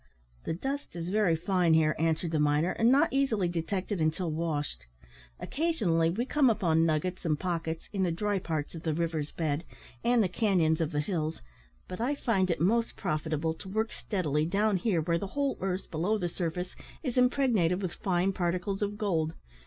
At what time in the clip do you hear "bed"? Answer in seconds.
9.31-9.63